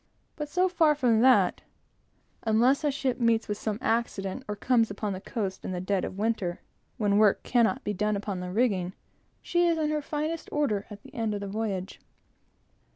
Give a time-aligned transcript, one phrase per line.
[0.35, 1.61] But so far from that,
[2.41, 6.03] unless a ship meets with some accident, or comes upon the coast in the dead
[6.05, 6.59] of winter,
[6.97, 8.93] when work cannot be done upon the rigging,
[9.43, 11.99] she is in her finest order at the end of the voyage.